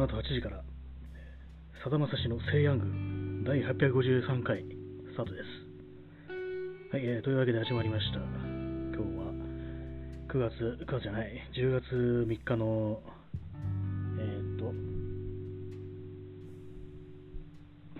[0.00, 0.64] の後8時から、
[1.84, 4.64] さだまさしの聖ヤング第853回
[5.12, 6.96] スタートです。
[6.96, 8.16] はい、えー、というわけで始まりました。
[8.16, 9.28] 今日は
[10.32, 11.92] 9月、9月じゃない、10月
[12.26, 13.02] 3日の、
[14.16, 14.72] えー、っと、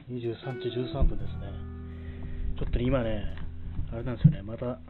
[0.09, 1.53] 23時13分ですね。
[2.59, 3.37] ちょっと今ね、
[3.93, 4.81] あれなんですよね、また、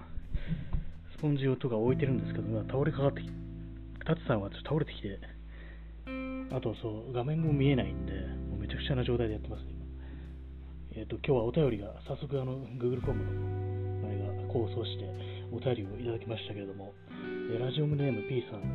[1.17, 3.35] スポンジとか置いてるんですけど、今倒れかかってきて、
[4.07, 5.40] タツさんはちょっと倒れてきて、
[6.51, 8.13] あとそう、画面も見えないんで、
[8.51, 9.87] もうめちゃくちゃな状態でやってます、今。
[10.99, 15.07] えっ、と、今日はお便りが、早速あの、Google フォームの前が構想して、
[15.55, 16.93] お便りをいただきましたけれども、
[17.55, 18.67] えラジオムネーム P さん、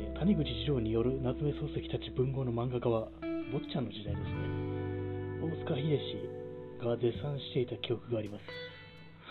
[0.00, 3.08] えー、谷口次郎による夏目漱石たち文豪の漫画家は、
[3.52, 4.64] 坊ちゃんの時代ですね。
[5.44, 5.84] 大塚秀
[6.80, 8.44] 氏が絶賛していた記憶があります。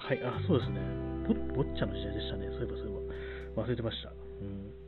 [0.05, 0.77] はい、あ、そうですね。
[1.57, 2.45] 坊ちゃんの時代でしたね。
[2.53, 3.63] そういえばそういえば。
[3.63, 4.09] 忘れてました。
[4.09, 4.13] う
[4.45, 4.82] ん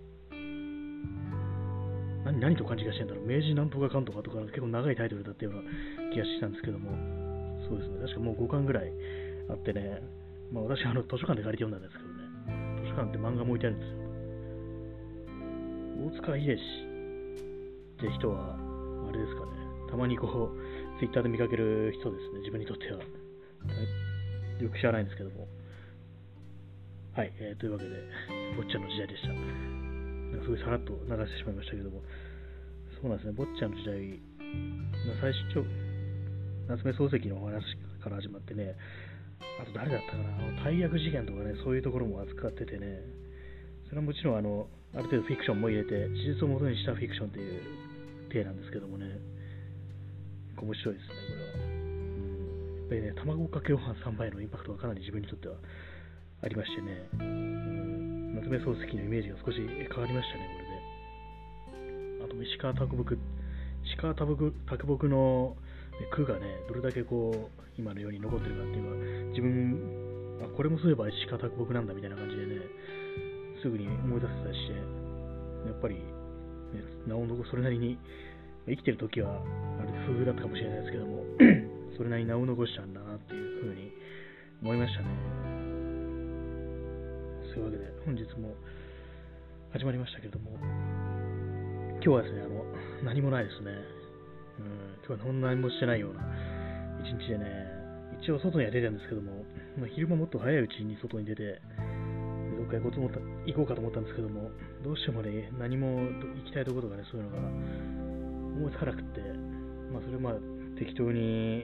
[2.25, 3.25] 何何と勘違いしてんだろう。
[3.25, 5.61] 明治なんとかかんとかとか結構長いタイトルだったような
[6.11, 6.89] 気がしたんですけども、
[7.69, 8.91] そうですね、確かもう5巻ぐらい
[9.49, 10.01] あってね、
[10.51, 14.05] まあ、私はあの図書館で借りて読んだんですけどね、図書館って漫画も置いてあるんですよ。
[16.05, 16.61] 大塚秀氏
[18.01, 19.51] って人は、あれですかね、
[19.89, 22.99] たまにこう、ツイッターで見かける人ですね、自分にとっては。
[24.59, 25.47] よく知らないんですけども。
[27.13, 27.91] はい、えー、というわけで、
[28.57, 29.74] 坊ちゃんの時代でした。
[30.43, 32.01] すごいさらっと流してしまいましたけども、
[33.01, 34.19] そうなんですね、坊ちゃんの時代、
[35.21, 35.63] 最初、
[36.67, 37.61] 夏目漱石のお話
[38.01, 38.75] から始まってね、
[39.61, 43.01] あと誰だったかな、あの大役事件とかね、そういうところも扱っててね、
[43.87, 47.61] それはもちろんあの、ある程度フィクションも入れて、事実をもとにしたフィクションっていう
[48.29, 49.05] 体なんですけどもね、
[50.57, 51.75] 面白いですね、これは。
[52.85, 55.55] やっぱりね、卵かけご飯3倍のインパクトがかなり自分にとっては
[56.41, 58.14] ありましてね、うん
[58.45, 59.65] 夏目漱石のイメージが少し変
[59.97, 61.89] わりましたね、これ
[62.21, 62.25] で。
[62.25, 63.17] あと、石川啄木、
[63.83, 64.37] 石川啄
[64.85, 65.57] 木の
[66.13, 68.95] 句がね、どれだけこう、今のように残ってるかっていうのは、
[69.33, 72.61] 自分、あ、これもそういえば石川啄木なんだみたいな感じでね、
[73.63, 74.73] すぐに思い出せたりして、
[75.65, 76.01] やっぱり、ね、
[77.07, 77.97] なおのそれなりに、
[78.67, 81.25] 生きてる時は、あれ不遇だったかもしれないですけども、
[81.97, 83.89] それなりに名を残したんだなっていうふうに
[84.61, 85.44] 思いましたね。
[87.55, 88.51] というわけで、本日も
[89.71, 90.59] 始まりましたけれども、
[92.03, 92.67] 今日はですね、あの、
[93.07, 93.71] 何もないですね。
[94.59, 96.19] うん、今日はそんな何もしてないような
[96.99, 97.47] 一日でね、
[98.19, 99.47] 一応外には出てるんですけども、
[99.79, 101.63] まあ、昼間もっと早いうちに外に出て、
[102.59, 104.51] どっか行こうと思った行こうかと思ったんですけども、
[104.83, 109.23] どうしてもね、何も行きたいところとかね、そういうのが思いつかなくって、
[109.95, 110.33] まあ、それまあ
[110.75, 111.63] 適当に、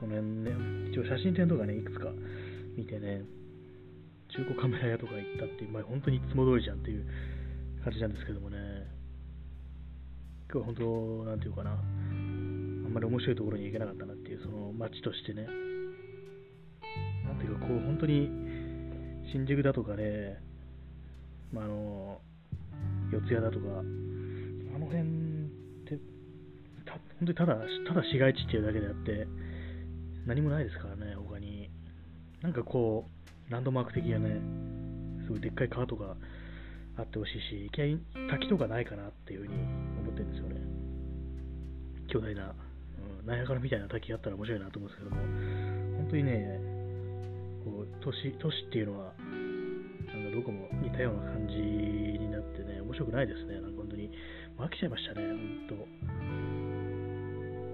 [0.00, 2.12] その辺ね、一応写真展とかね、いくつか
[2.76, 3.24] 見てね、
[4.28, 7.06] 中古カメラ屋とか行ったっていう、まあ、本当にいつも通りじゃんっていう
[7.82, 8.58] 感じなんですけどもね、
[10.52, 15.46] 今日は本当、なんていうかな、あんまり面白いところに行けなかったなっていう、その街としてね、
[17.26, 18.28] なんていうか、こう、本当に
[19.32, 20.40] 新宿だとかね、
[21.52, 22.20] まあ、あの、
[23.12, 25.04] 四谷だとか、あの辺っ
[25.84, 25.98] て、
[26.84, 27.56] た本当にただ、
[27.88, 29.26] ただ市街地っていうだけであって、
[30.26, 31.70] 何もないですからね、他に。
[32.42, 33.17] なんかこう、
[33.50, 34.40] ランドマーク的なね、
[35.24, 36.16] すごいでっかい川とか
[36.98, 37.98] あってほしいし、いきなり
[38.30, 39.54] 滝とかないかなっていうふうに
[40.04, 40.60] 思ってるんですよね。
[42.08, 42.52] 巨大な、
[43.22, 45.22] うん、ナイアガラみたいな滝があったら面白いなと思うんですけども、
[45.96, 46.60] 本当にね、
[47.64, 53.60] こう都市都市っていうのは、なんかどこも似たような感じになってね、面白くないですね。
[53.60, 54.10] なんか本当に、
[54.58, 55.88] 飽きちゃいましたね、本当。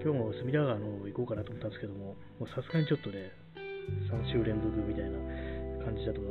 [0.05, 3.31] 今日も隅田川の方行こうかなと思ったんですけども、もうさすがにちょっとね、
[4.11, 5.17] 3週連続みたいな
[5.85, 6.23] 感じだと、ち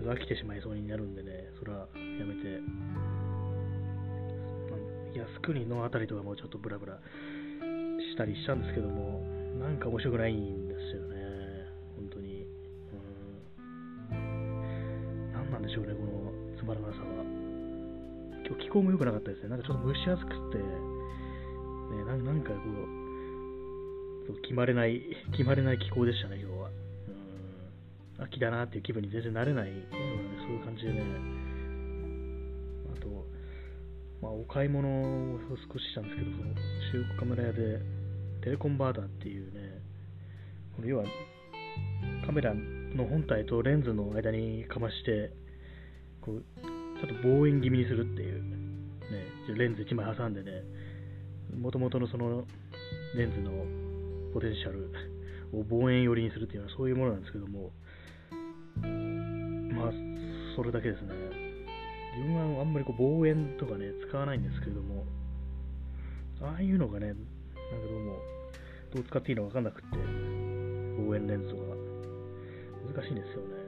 [0.00, 2.60] ょっと飽きてしまいそうになるんでね、それはやめて、
[5.16, 7.00] 靖国のあたりとかもちょっとブラブラ
[8.12, 9.20] したりしたんですけども、
[9.58, 11.16] なんか面白くないんですよね、
[11.96, 12.46] 本当に。
[14.12, 15.32] うん。
[15.32, 16.30] 何なんでしょうね、この
[16.60, 17.06] つまらなさは。
[18.46, 19.48] 今日気候も良くなかったですね。
[19.48, 20.64] なんかちょっと蒸し暑くて、ね、
[22.04, 22.58] なんかこ
[24.30, 25.00] う、決まれない、
[25.32, 26.57] 決まれない気候でしたね、今日は。
[28.18, 31.02] 秋だなっていう気分に全然なれない、ね、そういう感じでね、
[32.96, 33.08] あと、
[34.20, 35.38] まあ、お買い物を
[35.72, 37.80] 少ししたんですけど、その中古カメラ屋で
[38.42, 39.80] テレコンバーターっていうね、
[40.76, 41.04] この要は
[42.26, 45.32] カメラの本体とレンズの間にかまして、
[46.20, 46.44] こう
[47.00, 50.62] ちょっと望遠気味にするっていう、ね、レンズ1枚挟んでね、
[51.56, 52.44] もともとのその
[53.14, 53.52] レンズの
[54.34, 54.90] ポテンシャル
[55.52, 57.70] を望遠寄りにするっていうのはそういうものなんですけども、
[58.82, 59.92] まあ、
[60.56, 61.14] それだけですね。
[62.18, 65.04] 自分はあんまりこう望遠とかね、使わないんですけれども、
[66.40, 67.20] ああいうのがね、なんか
[67.88, 68.16] どうも、
[68.94, 71.62] どう使っていいのかわかんなくって、望遠レンズとか、
[72.94, 73.58] 難しいんですよね。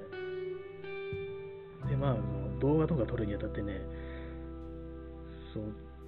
[1.90, 2.16] で、まあ、
[2.60, 3.80] 動画とか撮るにあたってね、
[5.54, 5.64] そう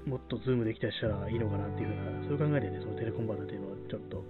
[0.06, 4.24] もっとズームできたりしたらいいのかなっていうふうな、そういう考えでね、そのテレコンバータっていうのをちょっと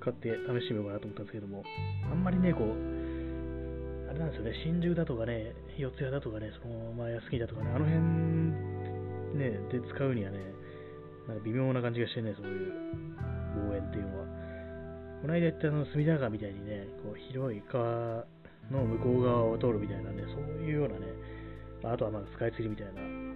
[0.00, 1.62] 買って試してみようかなと思ったんですけども、
[2.10, 2.93] あんまりね、こう、
[4.14, 8.00] れなんですよね、真珠だとかね、四谷だとかね、そのまあ安木だとかね、あの辺
[9.38, 10.38] ね、で使うにはね、
[11.28, 12.72] なんか微妙な感じがしてね、そういう
[13.68, 14.24] 望遠っていうのは。
[15.24, 18.26] この間言ったあの隅田川みたいにね、こう広い川
[18.70, 21.06] の向こう側を通るみたいなね、そういうようなね、
[21.82, 23.34] あとはまあスカイツリーみたいな、ね、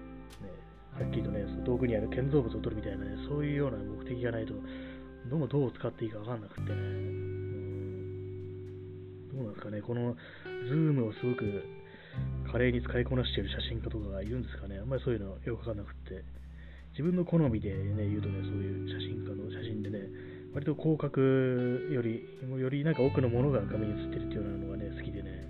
[1.01, 4.53] はっきりとね、遠くにある建造物を取るみたいなね、そういうような目的がないと、
[5.31, 6.77] どうもどう使っていいかわかんなくってね、
[9.39, 10.17] どうなんですかね、この
[10.67, 11.63] ズームをすごく
[12.51, 16.25] 華麗に使いこなしている写真家とかがいるんですかね、あんまりそういうのよくわかんなくって、
[16.91, 20.11] 自分の好みでね、言うとね、そういう写真家の写真でね、
[20.53, 22.27] 割と広角より、
[22.59, 25.47] よりなんか多くのものが画面に映ってるっていうようなのがね、好きでね、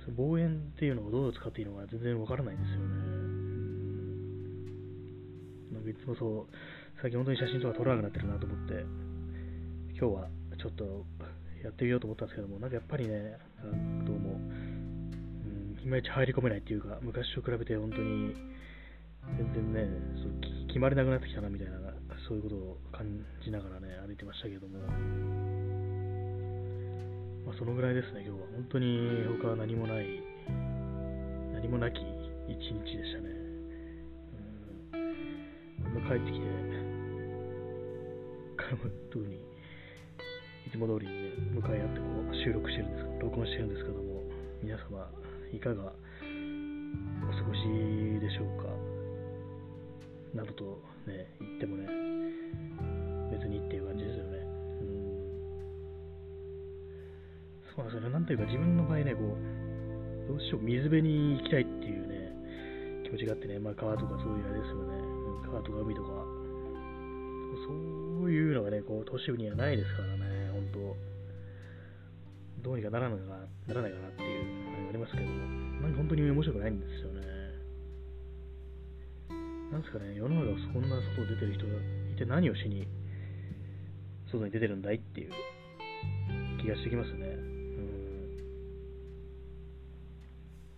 [0.00, 2.86] その望遠っていうのをどう使っていいのか全然わからないんですよね。
[5.76, 6.54] なんかいつもそう、
[7.02, 8.86] 最近本当に写真とか撮らなくなってるなと思って、
[9.92, 11.04] 今日はちょっと
[11.64, 13.38] やってみようと思ったんですけども、なんかやっぱりね、
[14.04, 18.36] どうも、うん、いまいち入り込めないっていうか、昔と比べて本当に
[19.38, 19.88] 全然ね、
[20.20, 21.78] そう決まれなくなってきたなみたいな、
[22.28, 23.08] そういうことを感
[23.42, 24.78] じながらね、歩いてましたけども、
[27.48, 28.46] まあ、そのぐらいですね、今日は。
[28.52, 30.20] 本当に他は何もない、
[31.54, 33.28] 何もなき一日でしたね。
[34.92, 36.44] うん帰ってきて、
[39.10, 39.43] 特に
[40.66, 44.22] いつも通りに、ね、向かい合ってこう収録してるんです録音してるんですけども、
[44.62, 45.08] 皆様、
[45.52, 47.60] いかがお過ごし
[48.20, 48.68] でしょうか？
[50.34, 51.86] などとね、言ってもね、
[53.30, 54.38] 別にっていう感じですよね。
[54.80, 55.04] うん
[57.76, 58.10] そうなんですよね。
[58.10, 59.36] なんていうか自分の場合ね、こう、
[60.28, 62.32] どうしよう、水辺に行きたいっていうね、
[63.04, 64.94] 気持ちがあってね、まあ川とかそういうあれですよね。
[65.46, 66.08] 川とか海とか、
[67.66, 67.72] そ
[68.26, 70.33] ういうのがね、こう、都市部にはないですからね、
[70.72, 70.96] 本当
[72.62, 73.36] どうにかならないかな、
[73.68, 74.44] ならないかなっていう
[74.80, 77.20] のがありますけど、なんか本当に面白くないんですよね。
[79.72, 81.72] なんですかね、世の中そんな外出てる人が
[82.14, 82.86] いて何をしに
[84.30, 85.32] 外に出てるんだいっていう
[86.62, 87.26] 気がしてきますね。
[87.26, 87.30] う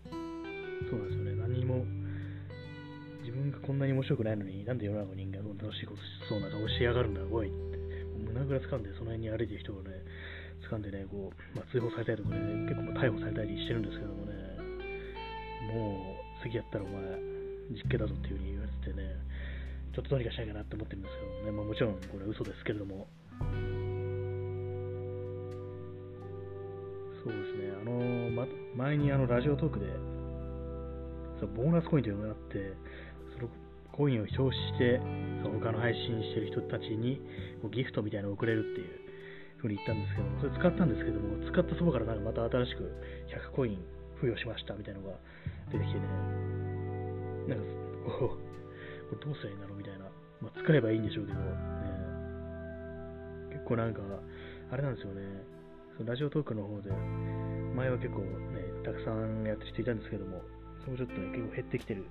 [0.08, 1.34] ん、そうなんですよね。
[1.36, 1.84] 何も
[3.22, 7.75] 自分がこんなに面白くないのに、なんで世の中の人間は楽しいことしそうな顔しやがるんだ、おいって。
[8.36, 9.90] 胸ぐら掴んで、その辺に歩いてる人をね、
[10.68, 14.36] 掴んでね、こう、まあ、通報されたりとかね、結構逮捕されたりしてるんですけどもね、
[15.72, 17.00] もう、次やったらお前、
[17.72, 19.16] 実刑だぞっていう風に言われててね、
[19.96, 23.08] ちょっとどうにかしなきゃなって思ってるんですけどね、まあ、もちろんこれは嘘ですけれども、
[27.24, 28.46] そうですね、あの、ま、
[28.76, 29.86] 前にあのラジオトークで、
[31.40, 32.76] そのボーナスコインというのがあって、
[33.34, 33.48] その
[33.92, 35.00] コインを表紙して、
[35.66, 37.18] 他の配信してる人たちに
[37.60, 38.88] こうギフトみたいなのを送れるっていう
[39.58, 39.98] 風に言ったん。
[39.98, 40.88] ですけど、それ使ったん。
[40.90, 42.22] ですけども、使ったそばからなん。
[42.22, 42.86] かまた新しく
[43.50, 43.82] 100コイン
[44.22, 45.18] 付与しましたみたいなのが
[45.72, 46.06] 出てきてね、
[47.48, 47.58] なん。
[47.58, 47.64] か
[48.06, 48.38] こう、
[49.10, 49.60] これどうすりゃいいん。
[49.60, 50.06] だろうみたいな、
[50.40, 51.02] まあ、使えばいいん。
[51.02, 51.46] でしょうけど、ね、
[53.50, 53.94] 結構なん。
[53.94, 54.00] か、
[54.70, 54.94] あれなん。
[54.94, 55.22] ですよね、
[55.98, 56.90] そのラジオトークの方で、
[57.74, 59.44] 前は結構ね、たくさん。
[59.44, 59.98] やってる人いたん。
[59.98, 60.42] ですけども、
[60.80, 62.06] それもちょっとね、結構減ってきてるよ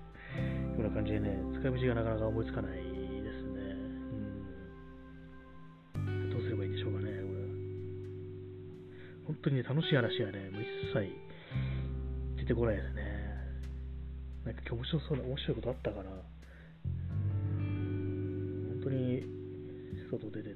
[0.79, 2.94] うな感じでね、使い道がなかなか思いつかない
[9.45, 11.13] 当に、楽しい話はね、もう一切
[12.37, 13.03] 出てこないですね。
[14.43, 16.09] なんか今日面白そうな、面白いことあったかな。
[17.59, 19.23] うん、本当に
[20.09, 20.55] 外出てね、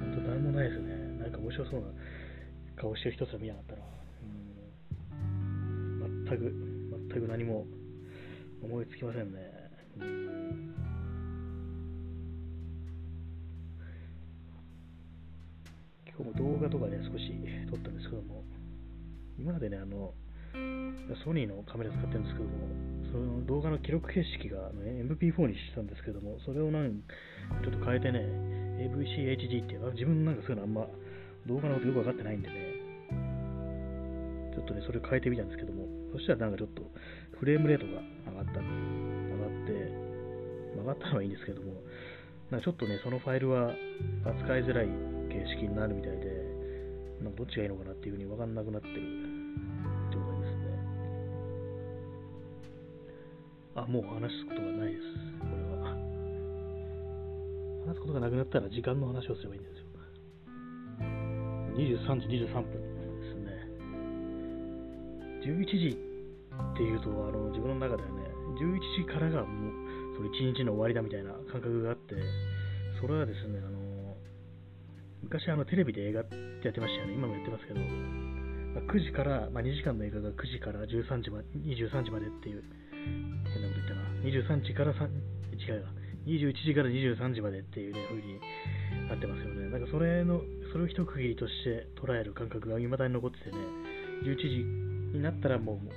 [0.00, 0.94] 本当何もないですね。
[1.20, 1.86] なんか面白そうな
[2.76, 3.82] 顔してる人すら見なかったな。
[6.04, 6.76] うん、全く。
[7.08, 7.66] 全く何も
[8.62, 9.40] 思いつきませんね。
[10.00, 10.85] うん
[16.16, 17.28] 今日も動画とかね、少し
[17.68, 18.42] 撮ったんですけども、
[19.38, 20.14] 今までね、あの、
[21.24, 22.56] ソニーのカメラ使ってるんですけども、
[23.12, 27.04] その動画の記録形式が、ね、MP4 にしてたんですけども、それをなん
[27.60, 28.24] ちょっと変えてね、
[28.80, 30.88] AVCHD っていうのは自分なんかそういうのあんま
[31.46, 32.54] 動画のことよくわかってないんでね、
[34.56, 36.80] ちょっとね、それを変えてみたんですけども、そしたらなんかちょっと
[37.38, 38.00] フレームレートが
[38.32, 38.64] 上がった、上
[39.36, 39.72] がって、
[40.80, 41.76] 上がったのはいいんですけども、
[42.50, 43.74] なんかちょっとね、そのファイルは
[44.24, 44.88] 扱いづらい
[45.28, 46.26] 形式になるみたいで、
[47.22, 48.94] なんかどっちがいいのかなっていうふうに分かんなくなってる
[50.12, 50.78] 状態ですね。
[53.76, 55.02] あ、もう話すことがないです。
[55.40, 55.96] これは。
[57.86, 59.86] 話すことがなくなったら時間の話をすればいいんですよ。
[61.76, 63.52] 23時23分ですね。
[65.44, 68.24] 11時っていうと、あの自分の中ではね、
[68.58, 69.72] 11時からがもう
[70.16, 72.14] その1日の終わりだみたいな感覚があって、
[72.98, 73.85] それはですね、あの
[75.26, 82.62] 昔あのテレビで映画ってやってましたよね、今もやってますけど、ま9時から、まあ、2時間の映画が9時から13時ま23時までっていう、
[83.50, 85.10] 変なこと言ったな、23時から3、
[85.58, 85.90] 違うわ、
[86.30, 88.38] 21時から23時までっていうね、風に
[89.10, 89.66] なってますよね。
[89.66, 90.40] なんかそれの、
[90.70, 93.58] それを一区切りとして捉える感覚が未だに残っててね、
[94.22, 94.36] 11
[95.10, 95.90] 時になったらもう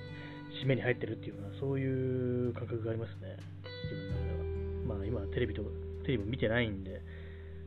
[0.66, 3.38] 締めに入ってるっていうような、そういう感覚がありますね、
[3.86, 4.98] 自分の中では。
[4.98, 5.62] まあ今テレビと、
[6.02, 6.99] テレビも見てないんで、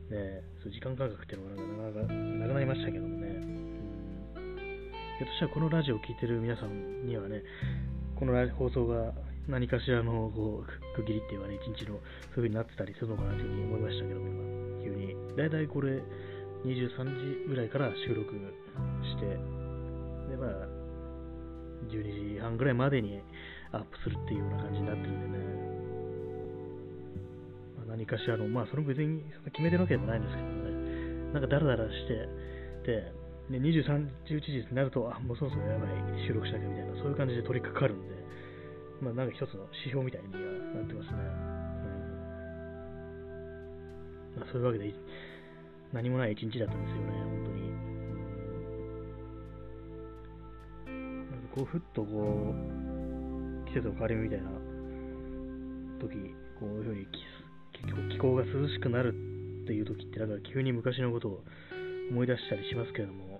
[0.09, 4.51] ね、そう時間感覚っていうのがなかなかなくなりましたけどもね、うん、
[5.17, 7.41] ひょっとしたらこのラジオを聴いてる皆さんにはね、
[8.15, 9.13] この放送が
[9.47, 11.99] 何かしらのこう区切りっていうかね、一日の
[12.35, 15.15] そういう風になってたりするのかなというふうに思いましたけども、今、急に。
[15.35, 16.01] だいたいこれ、
[16.63, 19.25] 23時ぐらいから収録して、
[20.31, 20.83] で、まあ、
[21.89, 23.21] 12時半ぐらいまでに
[23.71, 25.62] アップするっていうような感じになってるんでね、
[27.93, 29.21] 何かしらの、まあ、それ別に
[29.53, 30.73] 決めてるわけでもないんですけどね、
[31.29, 32.25] なんかダラダラして、
[32.89, 33.13] で、
[33.53, 35.89] ね、23、11時になると、あ、もうそろそろやばい、
[36.25, 38.09] 収録しなきゃみたいな、そういう感じで取り掛かるんで、
[38.97, 41.21] まあ、なんか一つの指標みたいにはなってますね。
[41.21, 41.23] う
[44.41, 44.91] んまあ、そういうわけで、
[45.93, 47.53] 何もない一日だったんですよね、本当
[50.97, 51.29] に。
[51.29, 54.49] なんかこう、ふっとこう、季節の変わり目みたいな
[56.01, 56.17] 時、
[56.57, 57.05] こういうふうに
[58.11, 59.13] 気候が涼しくなる
[59.63, 61.43] っていう時って、なんか急に昔のことを
[62.11, 63.39] 思い出したりしますけれども、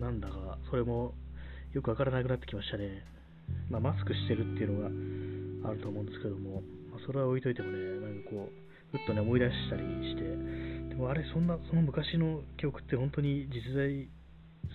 [0.00, 1.14] なんだか、それも
[1.72, 3.04] よくわからなくなってきましたね。
[3.70, 4.72] まあ、マスクしてるっていう
[5.62, 10.22] のがあると思うんですけども、まあ、それは置いといてもね、なんかこう、ふっとね、思い出したりして、
[10.88, 14.08] でもあれ、そんな、その昔の記憶って本当に実在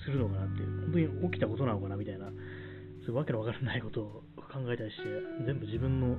[0.06, 5.04] するのかなっていう、本当に起きたことなのかなみたいな、そういうわけのわからないことを考えたりして、
[5.46, 6.18] 全部自分の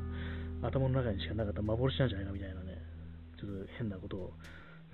[0.65, 2.81] 頭の中にしかなかった幻なんじゃないかみたいなね、
[3.39, 4.33] ちょっと変なことを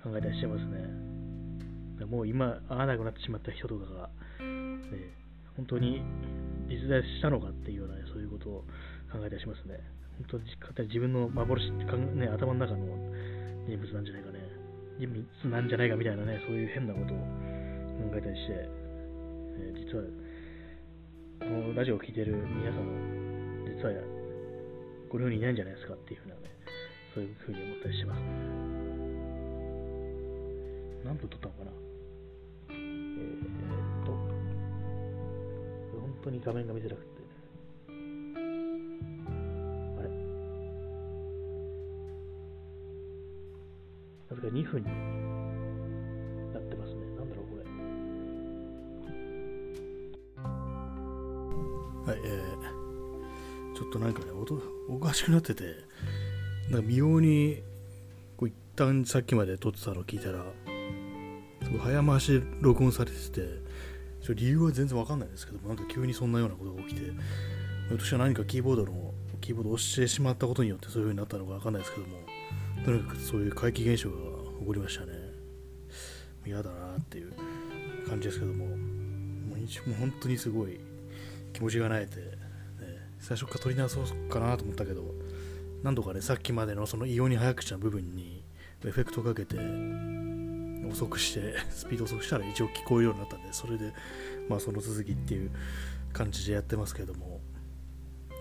[0.03, 2.05] 考えたりしてますね。
[2.05, 4.09] もう今、会わなくなってしまった人とかが、
[4.39, 5.15] ね、
[5.55, 6.01] 本当に
[6.67, 8.65] 実在したのかっていうような、ね、そういうことを
[9.11, 9.79] 考えたりしますね。
[10.29, 10.41] 本
[10.75, 12.85] 当に自分の幻、ね、頭の中の
[13.67, 14.39] 人物なんじゃないかね。
[14.99, 20.03] 人物なんじゃないかみたいなね、そういう変なことを考えたりして、え、実は、
[21.39, 24.20] このラジオを聴いてる皆さん、実は
[25.11, 26.41] この世にいないんじゃないですかっていうふうなね、
[27.13, 28.21] そういうふうに思ったりします。
[31.03, 31.71] 何分撮ったのかな？
[32.69, 32.73] え
[34.03, 34.11] っと。
[35.99, 37.09] 本当に画面が見づらくて。
[39.99, 40.09] あれ？
[44.29, 44.87] なぜか2分に
[46.53, 47.01] なってますね。
[47.17, 47.63] なんだろう、これ。
[52.13, 55.63] はい、えー、ちょっとなんかね、音、おかしくなってて、
[56.69, 57.61] なんか微妙に、
[58.37, 60.43] こう一旦さっきまで撮ってたのを聞いたら、
[61.63, 63.47] すごい早回しで録音されてて、
[64.21, 67.11] ちょ理由は全然わかんないですけども、なんか急にそんなようなことが起きて、
[67.91, 72.17] 私は何かキーボードの、キーボードを押してしまったことによってそういう風になったのかわかんないですけども、
[72.85, 74.15] とにかくそういう怪奇現象が
[74.59, 75.13] 起こりましたね。
[76.45, 77.33] 嫌だなっていう
[78.07, 80.79] 感じですけども、もう本当にすごい
[81.53, 82.40] 気持ちがなえて、
[83.21, 85.13] 最初から取り直そうかなと思ったけど、
[85.83, 88.43] 何度かね、さっきまでのその異様に早口な部分に
[88.83, 89.57] エフェクトかけて、
[90.89, 93.93] 遅くして、スピード遅くしたら一応聞こえるようになったんで、それで、
[94.49, 95.51] まあその続きっていう
[96.11, 97.41] 感じでやってますけども、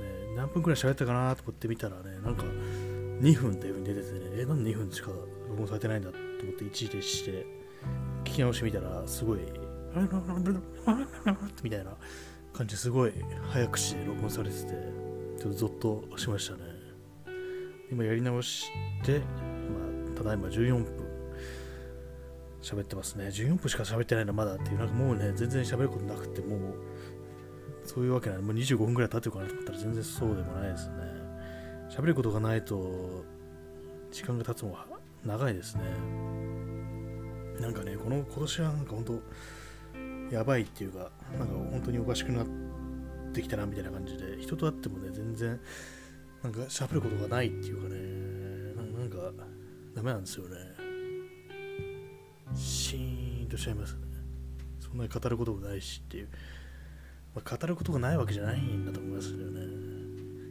[0.01, 5.11] ね、何分くらい喋ったかなと思ってみたらね、なんか2分っていう風に出ててね、え、なんで2分しか
[5.49, 7.47] 録音されてないんだと思って一時停止して、
[8.25, 9.41] 聞き直してみたら、すごい、
[11.63, 11.97] みたいな
[12.53, 13.13] 感じすごい
[13.51, 14.73] 早口で録音されてて、
[15.39, 16.61] ちょっとゾッとしましたね。
[17.91, 18.71] 今やり直し
[19.03, 21.11] て、ま、ただいま14分
[22.63, 23.27] 喋ってますね。
[23.27, 26.61] 14分しか喋ってないのまだっていう、なんかもうね、全然喋ることなくて、もう、
[27.85, 28.39] そういうわけない。
[28.39, 30.95] もう25分くらい経ってるかなと思ったら全然そうでもないですね。
[31.91, 33.25] 喋ることがないと、
[34.13, 34.87] 時間が経つのは
[35.25, 35.83] 長いですね。
[37.61, 39.23] なんかね、この今年はなんか本当、
[40.31, 42.47] やばいっていうか、なんか本当におかしくなっ
[43.33, 45.61] てきたなみたいな感じで、人と会ってもね、全然、
[46.43, 49.45] なんか喋ることがないっていうかね、なんか、
[49.95, 50.57] ダメなんですよね。
[52.55, 54.01] シーンとしちゃいますね。
[54.79, 56.29] そんなに語ることもないしっていう。
[57.35, 59.61] まあ、語ることがないわけじゃないんだと思いますよね。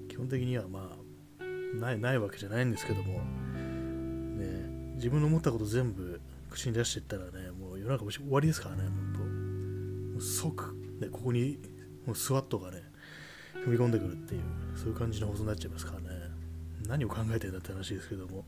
[0.07, 1.09] 基本的にはまあ、
[1.75, 6.19] ないないわけじゃないんですけども、ね、自分の思ったこと全部
[6.49, 8.83] 口に出していったらね、もう世の中終わりですからね、
[10.19, 11.59] 即、ね、ここに
[12.05, 12.83] もうスワットがね、
[13.65, 14.41] 踏み込んでくるっていう、
[14.75, 16.07] そういう感じの放送になっちゃいますからね。
[16.87, 18.45] 何を考えてんだって話ですけども。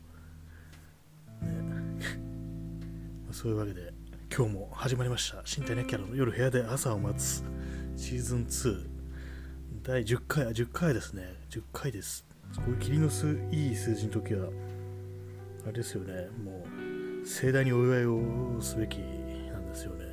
[1.42, 1.98] ね、
[3.30, 3.92] そういうわけで、
[4.34, 5.42] 今日も始まりました。
[5.44, 7.44] 身体ネキャラの夜部屋で朝を待つ
[7.96, 8.88] シーズン2
[9.82, 11.34] 第10回あ、10回ですね。
[11.50, 12.24] 10回です。
[12.56, 14.48] こういう霧の数いい数字の時は、
[15.64, 16.64] あれですよね、も
[17.22, 20.11] う盛大にお祝いをすべきなんですよね。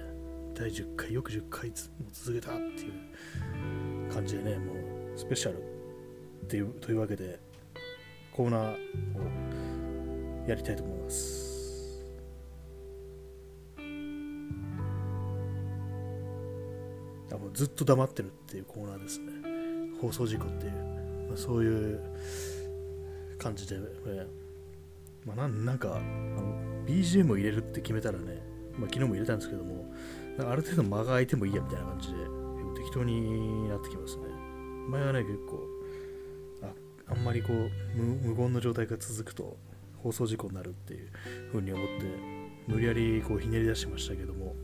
[0.59, 1.71] 第10回、よく10回
[2.11, 5.61] 続けたっていう感じでね、もうスペシャルっ
[6.47, 7.39] ていうというわけで、
[8.33, 8.75] コーナーを
[10.49, 12.03] やりたいと思います。
[17.31, 19.31] あもうずっと黙ってるっていうコーナーですね。
[20.01, 20.71] 放送事故っていう、
[21.29, 22.01] まあ、そういう
[23.37, 23.77] 感じで、
[25.25, 28.41] まあ、ななんかあの BGM を入れるって決めたらね、
[28.77, 29.85] まあ、昨日も入れたんですけども、
[30.47, 32.15] ある程度間が空いてもいいやみたいな感じで、
[32.77, 34.23] 適当になってきますね。
[34.89, 35.67] 前はね、結構、
[36.63, 36.73] あ
[37.11, 39.57] あんまりこう無言の状態が続くと
[39.97, 41.09] 放送事故になるっていう
[41.51, 42.05] 風に思って、
[42.67, 44.55] 無理やりこうひねり出してましたけども、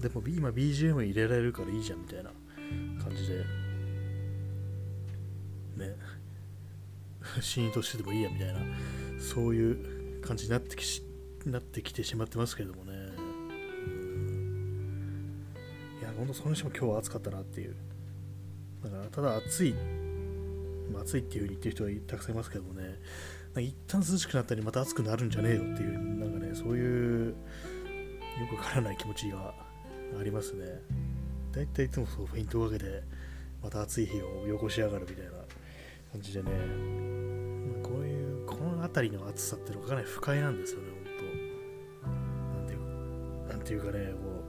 [0.00, 2.30] でも今 BGM 入れられるからいいじゃんみたいな
[3.02, 3.38] 感じで、
[5.76, 5.96] ね、
[7.40, 8.60] シーンとしてでもいいやみたいな、
[9.18, 11.02] そういう感じになってきし
[11.46, 12.99] なってきてしまってますけどもね。
[16.20, 17.74] いや、ほんとそれにしても今日は暑かったなっていう。
[18.84, 19.74] だから、ただ暑い、
[20.92, 22.98] まあ、暑いっていう風に言ってる人はたくさんいますけどもね、
[23.58, 27.34] 一旦涼しくなったりまた暑くなるんじゃねえよっていう、なんかね、そういうよ
[28.48, 29.54] くわからない気持ちが
[30.18, 30.66] ありますね。
[31.52, 33.02] だいたいいつもそうフェイントをかけで、
[33.62, 35.32] また暑い日をよこしやがるみたいな
[36.12, 36.50] 感じでね、
[37.82, 41.00] こういう、この辺りの暑さっていうのがかなり不快なんですよね、本
[42.54, 42.80] 当なんていう、
[43.48, 44.39] なんていうかね、こう、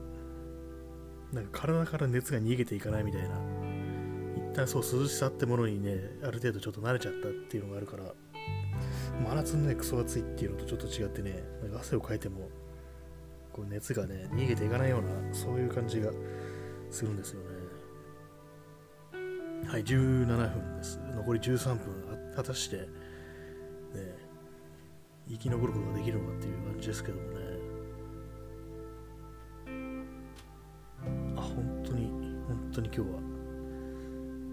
[1.32, 3.28] なんか体から熱が逃げていかないみたいな、
[4.36, 8.04] 一旦そう涼しさってものにね、ある程度ちょっと慣れちゃったっていうのがあるから、
[9.26, 11.42] 真夏のね、クソ暑いっていうのとちょっと違ってね、
[11.78, 12.50] 汗をかいても、
[13.52, 16.10] こう熱がね、逃げていかないような、そういう感じが
[16.90, 17.46] するんですよね。
[19.68, 21.00] はい、17分です。
[21.14, 22.86] 残り13分、果たして、ね、
[25.28, 27.31] 生き残ることができるのかっていう感じですけども
[32.72, 33.20] 当に今日は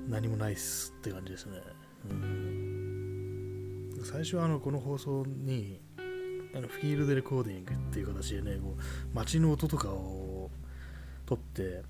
[0.09, 1.61] 何もないっすって感じですね。
[2.09, 5.79] うん、最初はあのこの放送に
[6.55, 8.81] あのフィールドレコーディングっていう形でね、こう
[9.15, 10.49] 街の音とかを
[11.25, 11.83] 撮って、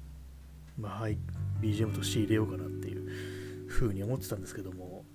[0.78, 1.18] まあ、はい、
[1.62, 5.06] BGM として入れようかなっていう風に思ってたんですけども、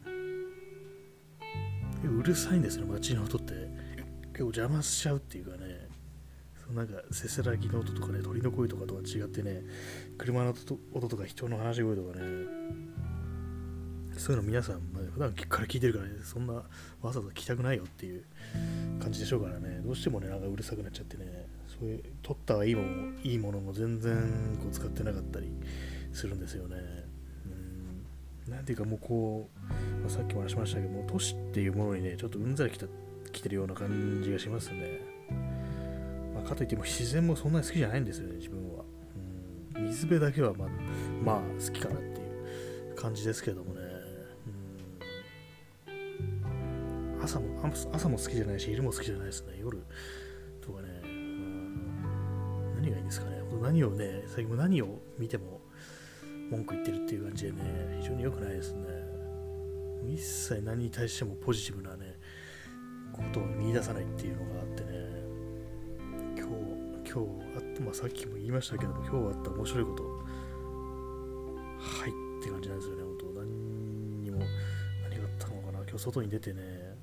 [2.03, 3.53] うるさいんですよ、街の音って。
[4.33, 5.74] 結構邪魔しちゃうっていうかね、
[6.73, 9.63] なんかせせらぎの音とかね、鳥の声とかとは違ってね、
[10.17, 10.55] 車の
[10.93, 12.25] 音とか人の話し声とかね、
[14.17, 16.63] そういうの皆さん、まあ、普段から聞いてるからね、そんなわ
[17.03, 18.25] ざわざ聞きたくないよっていう
[19.01, 21.47] 感じでしょうからね、どうしてもね、なんかうるさくなっちゃってね、
[21.79, 25.51] そういう、撮ったはいいものいいものも全然こう使ってなかったり
[26.13, 26.77] するんですよね。
[28.47, 32.87] うん、なんていうかもうこう、まあ、さっきも話しましたけども、都市っていうものにね、ちょっとうんざりきた
[33.33, 35.14] 来てるような感じがしますね。
[36.45, 38.85] かといっても自然もそんなに好きじゃないんですよね、自分は。
[39.77, 40.69] うん、水辺だけはまあ、
[41.25, 43.81] まあ、好きかなっていう感じですけどもね。
[45.89, 47.23] うん。
[47.23, 47.47] 朝も
[47.93, 49.55] 朝も好きじゃないし昼も好きじゃないですね。
[49.59, 49.83] 夜
[50.61, 50.89] とかね。
[51.05, 52.75] うん。
[52.77, 53.43] 何がいいんですかね。
[53.63, 55.61] 何をね最近何を見ても
[56.51, 57.59] 文句言ってるっていう感じでね
[58.01, 58.85] 非常に良くないですね。
[60.07, 62.19] 一切何に対してもポジティブなね
[63.13, 64.54] ことを見出さないっていうのが
[67.15, 70.03] 今日あっまあ、さっきも言いましたけども今日あった面白いこと
[71.79, 73.27] はいって感じなんですよね本当。
[73.41, 74.39] 何にも
[75.05, 75.79] 何があったのかな。
[75.79, 76.95] 今日外に出てね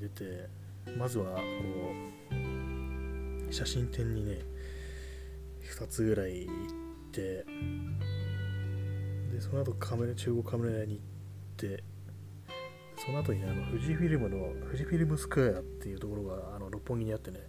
[0.00, 0.48] 出て
[0.96, 1.42] まずはこ
[2.30, 4.38] う写真展にね
[5.76, 6.54] 2つぐらい行っ
[7.12, 7.44] て
[9.32, 11.02] でその後カメラ中国カメラに行っ
[11.56, 11.84] て
[12.96, 17.40] その後にねあの富士フィルムの富士フィルムスクエアっていうところがあの六本木にあってね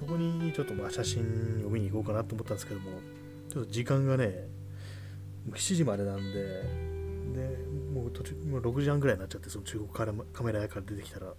[0.00, 1.22] そこにちょっとまあ写真
[1.66, 2.90] を見に行こうかなと思ったんですけども
[3.50, 4.48] ちょっと時間がね
[5.50, 6.42] 7時までなんで
[7.34, 7.56] で
[7.92, 9.88] もう途中もう6時半ぐらいになっちゃってその中国
[10.32, 11.34] カメラ屋から出てきたら。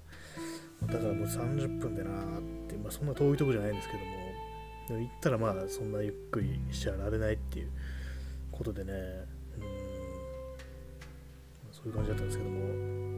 [0.88, 4.06] だからもう30分でなーって、まあ、そんな遠いとこじゃないんですけども、
[4.88, 7.70] でも行ったらまあそんなゆっくりしちゃられないっていう
[8.52, 9.62] ことでね、うん
[11.72, 13.11] そういう感じだったんですけども、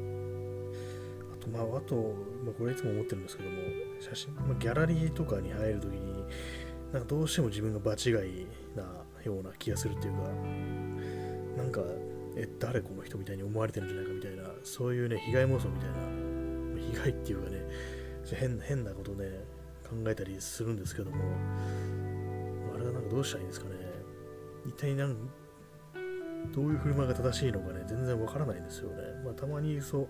[1.48, 1.96] あまあ、あと、
[2.44, 3.58] まあ、これいつも思ってるんですけども、
[4.00, 6.24] 写真、まあ、ギャラリーとかに入るときに、
[6.92, 8.84] なんかどうしても自分が場違いな
[9.24, 10.20] ような気がするっていうか、
[11.58, 11.82] なんか、
[12.36, 15.96] え、誰この人みたいに思われてるんじゃないかみたいな、そういうね、被害妄想みたいな、
[16.92, 17.68] 被害っていうかね、
[18.32, 19.26] 変変なことね、
[19.84, 21.18] 考えたりするんですけども、
[22.74, 23.76] あれはなんかどうしたらいいんですかね。
[24.66, 25.18] 一体なん
[26.52, 29.04] どういう振る舞いが正しいのかね、全然わからないんですよね。
[29.24, 30.08] まあ、たまにそう、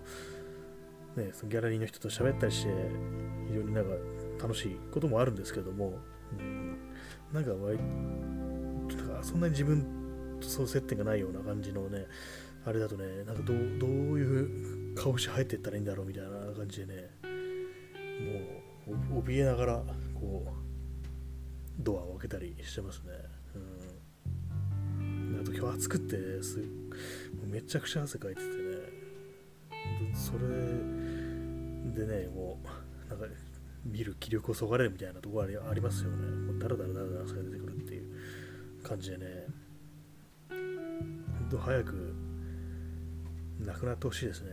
[1.16, 2.72] ね、そのギャラリーの人と喋ったりして、
[3.46, 3.90] 非常になんか
[4.42, 5.98] 楽しいこともあるんですけども、
[6.38, 6.76] うん、
[7.32, 7.78] なんか割
[8.88, 12.06] と、そんなに自分とそう接点がないような感じのね、
[12.66, 13.56] あれだとね、なんかどう
[14.18, 17.10] いう顔して入っていったらいいんだろうみたいな感じでね、
[18.86, 19.82] もう怯えながら、
[20.14, 20.50] こう、
[21.78, 23.12] ドアを開けたりしてますね。
[23.54, 23.58] う
[25.02, 25.40] ん。
[25.40, 26.58] あと今日暑くてす、
[27.44, 28.52] めちゃくちゃ汗かいててね、
[30.14, 31.03] それ
[31.92, 32.60] でね、も
[33.06, 33.26] う、なんか、
[33.84, 36.26] 見る気力をそがれるみたいなところありますよね。
[36.52, 39.26] もうだらだらだらだら汗が出てくるっていう感じでね、
[40.48, 42.14] 本当早く
[43.60, 44.50] なくなってほしいですね。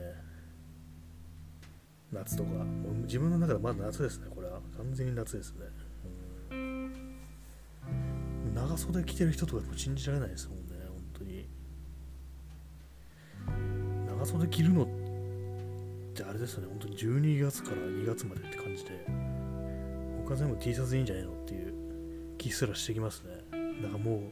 [2.11, 2.49] 夏とか。
[2.49, 4.59] もう自分の中でまだ夏ですね、これは。
[4.75, 5.65] 完全に夏ですね。
[6.51, 6.93] うん、
[8.53, 11.47] 長袖着てる人とかも信じられないですもんね、本当に。
[14.07, 15.00] 長袖着るのって
[16.27, 19.05] あれですよね、本当に12月から2月までって感じで、
[20.25, 21.73] 他全部 T シャツいいんじゃないのっていう
[22.37, 23.61] 気すらしてきますね。
[23.81, 24.31] だからも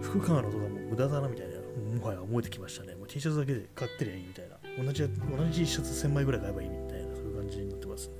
[0.00, 2.94] う、服買うのとかも無駄だなみたいな、もはや思えてきましたね。
[2.94, 4.56] もう T シャツだけで買ってりゃいいみたいな。
[4.82, 5.08] 同じ同
[5.50, 8.14] じ T シャツ1000枚ぐらい買えばいいみたいな、そういう感じになってますね。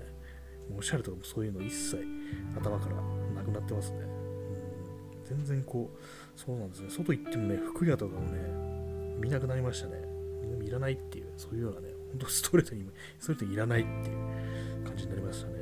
[0.69, 2.05] もうおしゃれとかもそういうの一切
[2.57, 2.97] 頭から
[3.35, 3.99] なくなってますね。
[4.01, 5.99] うん、全然こう、
[6.39, 6.91] そうなんですね。
[6.91, 10.11] 外行ってもね、服屋とかもね、見なくなりましたね。
[10.63, 12.87] いらないっていう、そういうようなね、本当ストレートに、
[13.19, 15.55] ストレートにいらないっていう感じになりましたね。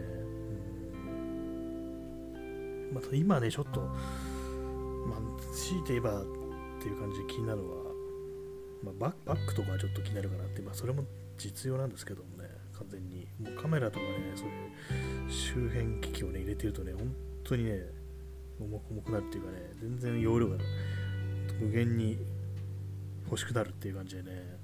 [2.88, 5.20] うん、また今ね、ちょっと、まあ、
[5.52, 6.24] 強いて言えばっ
[6.80, 7.76] ていう感じで気になるのは、
[8.82, 11.04] まあ、ババックとかはちょっと気になるかなって、まあ、それも
[11.36, 13.26] 実用なんですけどもね、完全に。
[13.38, 17.82] もうカメラとかね、そういう周辺機器をね、入れてるとね、本当にね、
[18.60, 20.56] 重くなるっていうかね、全然容量が
[21.60, 22.18] 無限に
[23.26, 24.58] 欲しくなるっていう感じでね、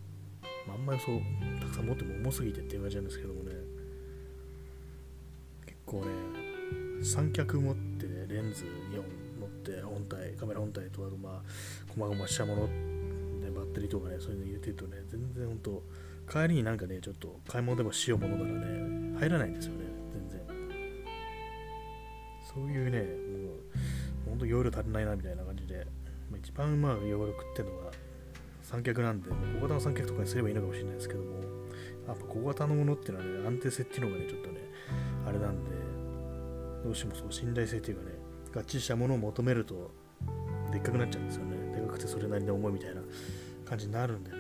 [0.67, 1.21] まあ、あんまりそう、
[1.61, 3.53] たくさん持っても重すぎてっていう感じなんですけどもね、
[5.67, 6.07] 結構ね、
[7.03, 9.05] 三脚持って、ね、レンズ2本
[9.41, 11.43] 持って、本体、カメラ本体と、あとまあ、
[11.95, 12.67] 細々したもの
[13.41, 15.83] で、バッテリーとかね、そういうの入れてるとね、全然本当、
[16.31, 20.41] 帰りになんかね、ちょっと買い物でもしようものならね、入らないんですよね、全然。
[22.55, 23.55] そういうね、も
[24.27, 25.87] う、本当容量足りないなみたいな感じで、
[26.31, 27.91] まあ、一番まあ容量食ってるのが
[28.75, 31.41] 三脚なんで、小型の三脚とかにすればいいのかもしれないですけども、
[32.09, 34.61] やっぱ小型のものっていうのはね、安定性っていうのがね、ちょっとね、
[35.25, 35.71] あれなんで、
[36.83, 38.11] どうしてもそう信頼性っていうかね、
[38.53, 39.93] 合致したものを求めると、
[40.73, 41.57] でっかくなっちゃうんですよね。
[41.73, 43.01] でかくてそれなりの重いみたいな
[43.65, 44.39] 感じになるんでね、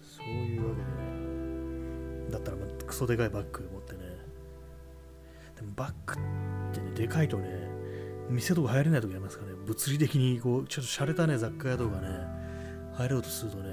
[0.00, 3.98] そういうわけでね、だったらまクソでかいバッグ持ってね、
[5.56, 6.16] でもバッグっ
[6.72, 7.68] てね、でかいとね、
[8.30, 12.35] 店とか入れない時ありますかね、物理的にこう、ちょっと洒落たね、雑貨屋とかね、
[12.96, 13.70] 入ろうとするとね、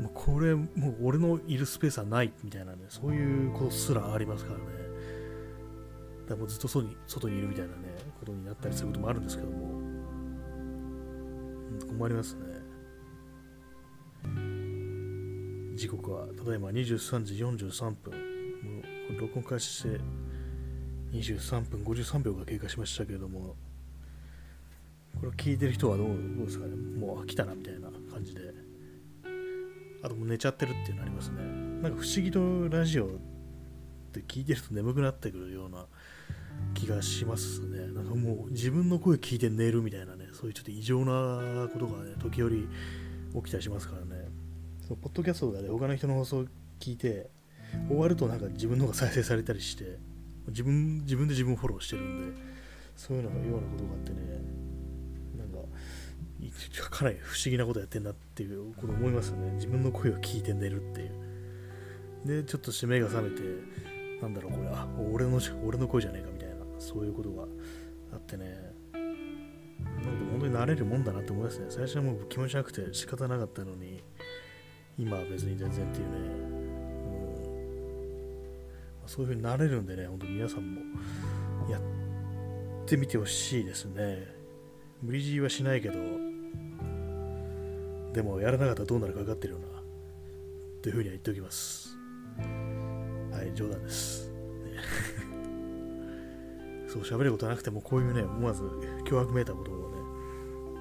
[0.00, 4.64] もうこれ、もう俺のいるスペースはないみたいなね、そういうことすらありますからね。
[6.22, 7.82] だからもうずっと外に外にいるみたいなね、
[8.18, 9.82] ことになったりすることもあるんですけども、
[11.86, 12.42] 困りますね。
[15.74, 18.18] 時刻は、ただいま23時43分、も
[19.16, 20.00] う録音開始して
[21.12, 23.54] 23分53秒が経過しましたけれども、
[25.16, 26.74] これを聞いてる人はどうどうですかね。
[26.74, 27.90] もう飽きたなみたいな。
[28.22, 28.40] 感じで。
[30.04, 31.36] あともう寝ちゃってるっていうのありますね。
[31.82, 33.08] なんか不思議とラジオっ
[34.12, 35.86] て聞いてると眠くなってくるような
[36.74, 37.86] 気がしますね。
[37.92, 42.66] なんかもう自分の声聞いて寝るみたいなね、そういうちょっと異常なことがね、時折
[43.34, 44.28] 起きたりしますからね。
[44.80, 46.46] そのポッドキャストとかで他の人の放送
[46.80, 47.30] 聞いて、
[47.88, 49.98] 終わるとなんか自分の方が再生されたりして、
[50.48, 52.38] 自分自分で自分をフォローしてるんで、
[52.96, 54.18] そういうのがようなことがあってね、
[56.80, 59.52] かなり不思議なことやってんなっていうこと思いますよね。
[59.52, 61.10] 自分の声を聞いて寝るっていう。
[62.24, 63.42] で、ちょっと目が覚めて、
[64.22, 67.44] なんだろう、これ、あ、俺の俺の声じゃねえかみたいな、そういうことが
[68.12, 68.72] あってね。
[68.92, 68.98] な
[70.10, 71.66] んで本当に慣れるもんだなって思いますね。
[71.68, 74.02] 最初はもう気持ちなくて仕方なかったのに、
[74.96, 76.14] 今は別に全然っていうね。
[79.02, 80.80] うん、そういう風になれるんでね、本当に皆さんも
[81.68, 81.82] やっ
[82.86, 84.26] てみてほしいですね。
[85.02, 85.98] 無理強いはしないけど、
[88.12, 89.66] でもやらなかったらどうなるか分かってるよな。
[90.82, 91.96] というふうには言っておきます。
[93.32, 94.30] はい冗談です、
[96.88, 98.62] そう喋ることなくてもこういうね思わず
[99.04, 99.96] 脅迫めいたことをね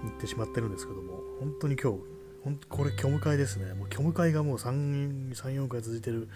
[0.03, 1.99] 言ってしまってるんですけども本当に今日
[2.43, 3.73] ほんこれ虚無会ですね。
[3.73, 6.27] もう虚無会がもう3、3 4回続いてる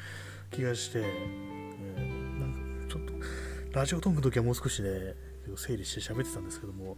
[0.52, 3.14] 気がして、えー、なんかちょっと
[3.78, 5.16] ラジオトークの時はもう少しね
[5.58, 6.98] 整理して喋ってたんですけども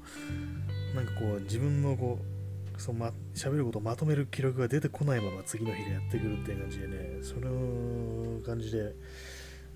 [0.94, 2.37] なんかこう自分のこう
[2.78, 8.94] そのま喋ることをまとめる記録が出てこないまま次の日でやってくるっていう感じでねその感じで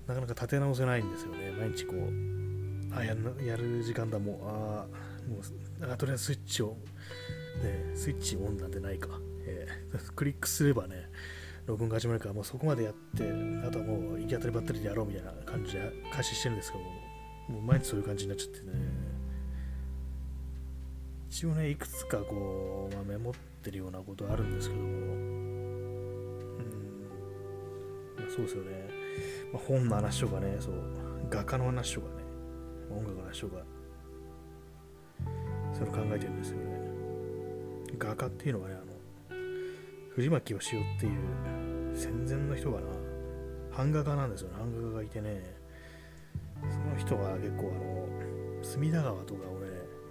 [0.06, 1.52] なかなか立て直せないんですよね。
[1.58, 4.86] 毎日こうあややる時間だもうあ
[5.28, 6.76] もうあとりあえずスイッチを、
[7.62, 9.08] ね、スイッチオンなんてないか、
[9.46, 11.08] えー、 クリックすればね
[11.66, 13.24] 録音が始まるからもうそこまでやって
[13.66, 16.84] あとはもう行き当たりばったりでやろうみたいな感じで開始してるんですけど
[17.54, 19.01] もう毎日そういう感じになっちゃってね。
[21.32, 24.86] 一応ねいくつかこう、まあ、メモってるようなことあるんですけども。
[24.86, 24.98] うん、
[28.18, 28.70] まあ、そうですよね、
[29.50, 30.74] まあ、本の話とかねそう。
[31.30, 32.22] 画家の話とかね。
[32.90, 33.62] 音楽の話とか。
[35.72, 36.64] それを考えてるんですよね。
[37.96, 38.92] 画家っていうのはねあの
[40.14, 41.12] 藤巻義雄っていう
[41.94, 42.86] 戦前の人がな。
[43.74, 44.56] 版画家なんですよね。
[44.58, 45.42] 版画家がいてね。
[46.60, 49.61] その人は結構あの隅田川とかをね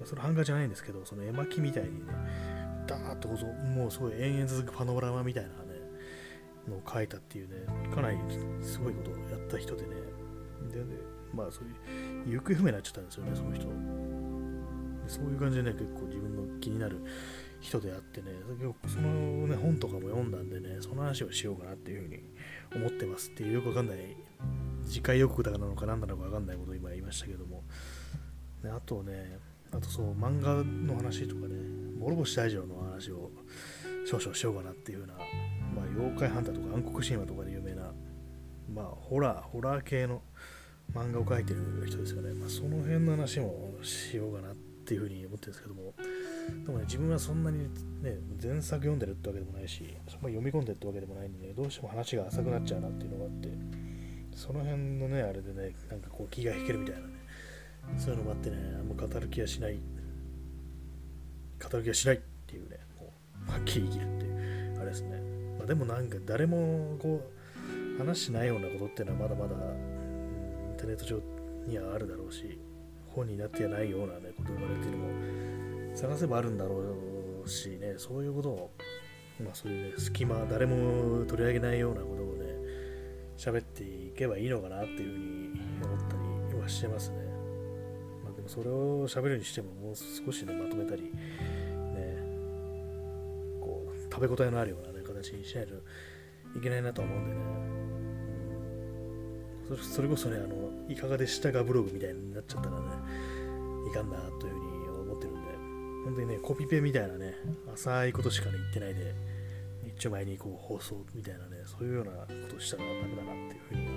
[0.05, 2.13] それ版画じゃないんですけどその絵巻みたいにね
[2.87, 5.55] ダーッともうすごい延々続くパノラマみたいなね
[6.67, 7.55] のを描いたっていうね
[7.93, 8.17] かなり
[8.61, 9.89] すごいことをやった人でね。
[10.71, 10.95] でね
[11.33, 11.65] まあそう
[12.29, 13.67] いう行方不明になっちゃったんですよねその人。
[15.07, 17.03] そういう感じでね結構自分の気になる
[17.59, 18.31] 人であってね
[18.87, 22.23] そのね本とかも読んだんでねその話をしようかなっていうふうに
[22.75, 23.97] 思ってますっていうよくわかんない
[24.85, 27.63] 次回予告だなのか何なのか分かんないことを今言いましたけども、
[28.63, 29.37] ね、あとね、
[29.73, 31.55] あとそう、漫画の話とかね、
[31.99, 33.31] 諸星大二郎の話を
[34.05, 37.93] 少々しようかなっていうような、まあ、妖怪ハンターとか暗黒神話とかで有名な、
[38.73, 40.21] まあ、ホラー、ホラー系の
[40.93, 42.33] 漫画を描いてる人ですよね。
[42.33, 44.55] まあ、その辺の話もしようかなっ
[44.85, 45.93] ていうふうに思ってるんですけども、
[46.65, 47.69] でもね、自分はそんなに
[48.01, 53.49] ね、前作読んでるってわけでもないし、そんな読み込んでるってわけでもないんで、ね、どうしても話が浅くなっちゃうなっていうのがあって、
[54.35, 57.20] その辺のね、あれでね、なんかこう気が引けるみたいなね、
[57.97, 59.79] そういうのもあってね、あんま語る気はしない、
[61.61, 63.13] 語る気はしないっていうね、も
[63.47, 65.21] うはっきり生きるっていう、あれですね。
[65.57, 67.21] まあ、でもなんか誰もこ
[67.97, 71.21] う、話しないようなことっていうのはまだまだ、うん、インターネット上
[71.67, 72.59] にはあるだろうし、
[73.07, 76.81] 本になってないようなね、こと言われてるのも探せばあるんだろ
[77.45, 78.71] うしね、そういうことを、
[79.43, 82.45] まあそういうね、隙間、誰も取り上げないようなことをね、
[83.37, 85.17] 喋っていけばいいのかなっていうふう
[85.57, 85.99] に思っ
[86.49, 87.20] たりはしてますね。
[88.51, 91.09] それを喋るにしてももう少しねまとめたり、ね、
[93.61, 95.75] こう食べ応えのあるような、ね、形にしないと
[96.57, 97.41] いけないなと思うんでね。
[99.69, 102.87] それそれこそね、あの、いかがでしたかブログみたいになっちゃったらね、
[103.89, 105.47] いかんなというふうに思ってるんで、
[106.03, 107.35] 本当にね、コピペみたいなね、
[107.73, 109.15] 浅いことしかね、言ってないで、
[109.87, 113.91] 一丁前にこう放送みたいなね、そういうようなことしたらダメだなっていうふうには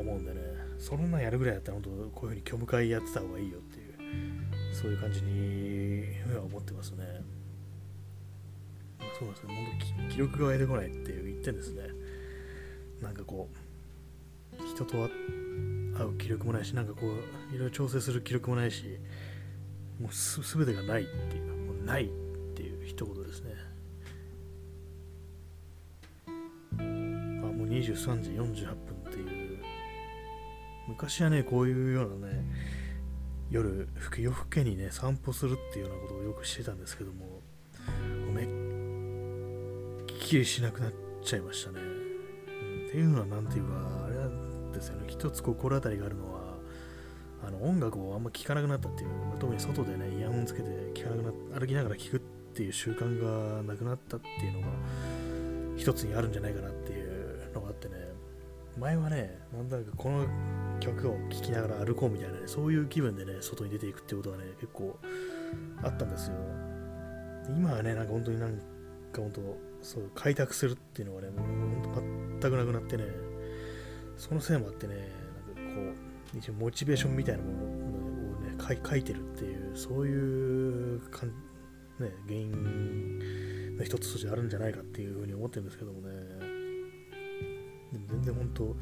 [0.00, 0.40] 思うんでね、
[0.78, 3.94] そんなんやるぐらいだったら本当こういうふうに虚無会やってた方がいいよっていう、
[4.74, 7.04] そういう感じには思ってますね。
[9.18, 11.82] そうですね、本当記録が湧いてこないっていう言ってんですね。
[13.00, 13.48] なんかこ
[14.58, 18.98] う、人と会う記録もないし、なんかこう、いろいろ調整する記録もないし、
[20.00, 22.08] もうすべてがないっていう、もうないっ
[22.54, 23.54] ていう一言ですね
[26.78, 27.68] あもう。
[27.68, 28.89] 23時48分
[30.90, 32.44] 昔はねこういうようなね
[33.50, 37.40] 夜夜更けにね散歩するっていうようなことをよくしてたんですけども
[38.32, 38.46] めっ
[40.20, 40.92] きりしなくなっ
[41.24, 43.74] ちゃいましたね、うん、っていうのは何ていうか
[44.06, 45.04] あれなんですよね。
[45.08, 46.40] 一つ心当たりがあるのは
[47.46, 52.20] あの音楽をあんま聴かなくなったっていう、まあ、特に外でねイヤホンつけて聴かなくな歩きながら聴くっ
[52.54, 54.66] ていう習慣がなくなったっていうのが
[55.76, 57.94] 一つにあるんじゃないかなっていうのがあってね、
[58.78, 60.26] 前はね、なんだかこの
[60.80, 64.98] 曲を聴きながら歩こうみたいなね、そういう気分でね、外に出ていくってことがね、結構
[65.82, 66.36] あったんですよ。
[67.48, 68.62] 今はね、なんか本当になんか
[69.16, 69.40] 本当、
[69.82, 73.04] そう開拓するっていうのがね、もう本当全くなくなってね、
[74.16, 74.94] そのせいもあってね、
[75.56, 75.80] なんかこ
[76.34, 81.28] う、一応モチベーションみたいなものをね、書い書いてるっていう、そういうかん、
[81.98, 86.10] ね、原因の一つとしてあるんじゃないかっていうふうに思ってるんですけどもね、
[87.92, 88.76] でも全然本当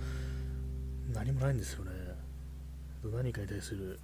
[1.12, 1.87] 何もないんですよね
[3.04, 4.00] 何かに対する、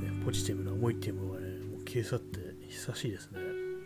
[0.00, 3.38] ね、ポジティブな思いっていうものがねもう消え去って久しいですね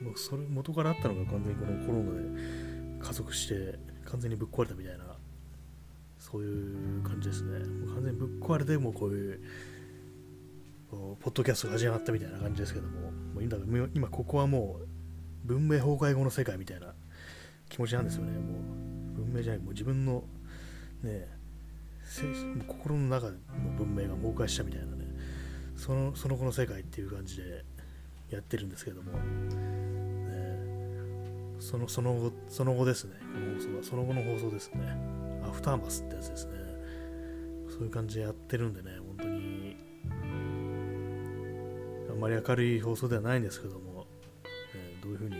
[0.03, 5.17] もうそれ元からあったのが完全にこのコロナで加速して完全にぶっ壊れたみたいな
[6.31, 7.61] そういう感じですね。
[7.61, 9.41] もう完全にぶっ壊れて、もうこういう、
[10.91, 13.57] ポッドキャストが始まったみたいな感じですけども、もう今
[13.95, 14.87] 今ここはもう
[15.47, 16.95] 文明崩壊後の世界みたいな
[17.69, 18.33] 気持ちなんですよね。
[18.39, 18.59] も
[19.19, 20.25] う文明じゃない、もう自分の
[21.03, 21.29] ね、
[22.07, 23.37] 心の中の
[23.77, 25.07] 文明が崩壊したみたいなね、
[25.77, 27.65] そのその後の世界っていう感じで
[28.31, 29.19] やってるんですけども、ね、
[31.59, 34.81] そのその後その後ですね、この放送は、その後の放送ですね、
[35.45, 36.53] アフターマスってやつですね、
[37.69, 39.77] そういう感じでやってるんでね、本当に、
[42.11, 44.07] あんまり明るい放送ではないんですけども、
[44.75, 45.37] えどういう風に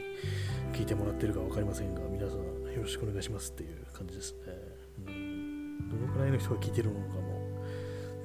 [0.73, 4.76] 聞いてもらってるか分かりませんが、皆さんよろしくお願いしますっていう感じですね。
[5.97, 7.41] どのくらいの人が聞いてるのかも、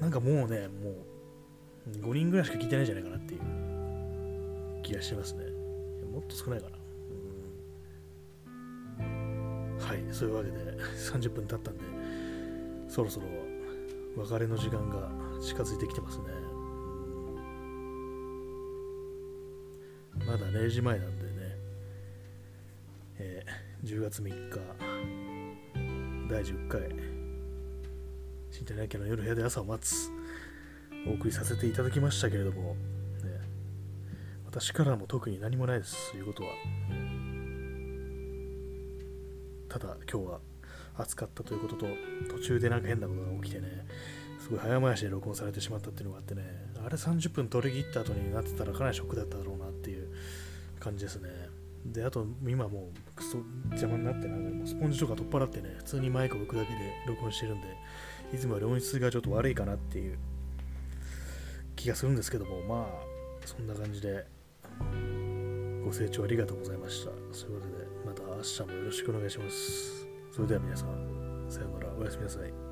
[0.00, 5.44] なんかもうね、もう5人ぐらいしか聞いてないんじゃないかなっていう気がしますね。
[6.12, 6.76] もっと少ないかな。
[9.84, 10.56] はい、そういうわけで
[11.10, 11.84] 30分経ったんで、
[12.88, 13.26] そろそろ
[14.16, 16.24] 別れの時間が近づいてきてますね。
[20.26, 21.32] まだ0時前なんでね、
[23.18, 24.60] えー、10月3日、
[26.28, 27.11] 第10回、
[28.52, 30.10] 新体内家の夜部屋で朝を待つ、
[31.08, 32.74] お送りさせていただきましたけれども、
[33.24, 33.40] ね、
[34.44, 36.50] 私からも特に何もないです、ということは。
[39.70, 40.40] ただ今日は
[40.98, 41.86] 暑かったということと
[42.28, 43.86] 途中でなんか変なことが起きてね
[44.38, 46.42] すごい早回しで録音されてしまったっていうのがあってね
[46.84, 50.08] あれ30分取り切った後になってたらかなりショックだっただろうなっていう
[50.78, 51.30] 感じですね
[51.86, 53.38] であと今もうクソ
[53.70, 57.68] 邪魔になってなんかもうスポンジとか取っ払ってね普通にマイクを置くだけで録音してるんで
[58.32, 60.18] いつもより音質がちょっと悪いかなっていう
[61.76, 64.24] 気がするんですけどもまあそんな感じで
[65.84, 70.06] ご清聴ありがとうございましたそういうことでまた明日もよろしくお願いします。
[70.32, 72.71] それでは皆さん、さようなら、おやすみなさい。